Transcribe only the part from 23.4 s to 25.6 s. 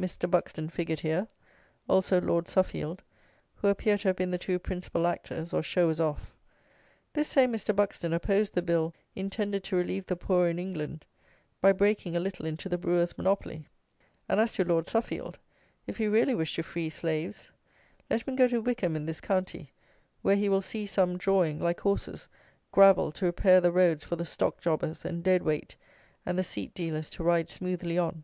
the roads for the stock jobbers and dead